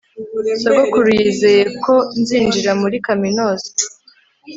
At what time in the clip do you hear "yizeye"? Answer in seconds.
1.19-1.63